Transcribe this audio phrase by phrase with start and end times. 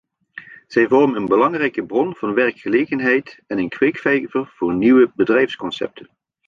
[0.67, 6.09] Zij vormen een belangrijke bron van werkgelegenheid en een kweekvijver voor nieuwe bedrijfsconcepten.